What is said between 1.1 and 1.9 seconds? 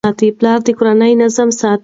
نظم ساتي.